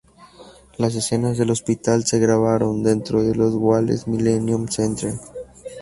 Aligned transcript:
Las 0.79 0.95
escenas 0.95 1.37
del 1.37 1.51
hospital 1.51 2.07
se 2.07 2.17
grabaron 2.17 2.81
dentro 2.81 3.21
del 3.21 3.39
Wales 3.39 4.07
Millenium 4.07 4.67
Centre. 4.67 5.13